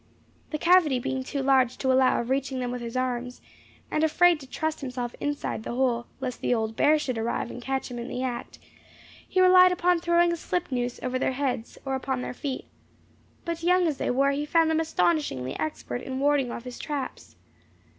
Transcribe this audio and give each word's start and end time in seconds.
The 0.49 0.57
cavity 0.57 0.97
being 0.97 1.23
too 1.23 1.43
large 1.43 1.77
to 1.77 1.91
allow 1.91 2.19
of 2.19 2.31
reaching 2.31 2.59
them 2.59 2.71
with 2.71 2.81
his 2.81 2.97
arms, 2.97 3.39
and 3.91 4.03
afraid 4.03 4.39
to 4.39 4.47
trust 4.47 4.81
himself 4.81 5.13
inside 5.19 5.61
the 5.61 5.75
hole, 5.75 6.07
lest 6.19 6.41
the 6.41 6.55
old 6.55 6.75
bear 6.75 6.97
should 6.97 7.19
arrive 7.19 7.51
and 7.51 7.61
catch 7.61 7.91
him 7.91 7.99
in 7.99 8.07
the 8.07 8.23
act, 8.23 8.57
he 9.29 9.39
relied 9.39 9.71
upon 9.71 9.99
throwing 9.99 10.31
a 10.31 10.35
slip 10.37 10.71
noose 10.71 10.99
over 11.03 11.19
their 11.19 11.33
heads, 11.33 11.77
or 11.85 11.93
upon 11.93 12.23
their 12.23 12.33
feet; 12.33 12.65
but 13.45 13.61
young 13.61 13.85
as 13.85 13.99
they 13.99 14.09
were 14.09 14.31
he 14.31 14.43
found 14.43 14.71
them 14.71 14.79
astonishingly 14.79 15.53
expert 15.59 16.01
in 16.01 16.19
warding 16.19 16.51
off 16.51 16.63
his 16.63 16.79
traps. 16.79 17.35